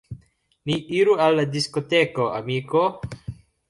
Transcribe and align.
Ni 0.71 0.77
iru 1.01 1.19
al 1.27 1.39
la 1.41 1.47
diskoteko, 1.53 2.29
amiko! 2.43 2.87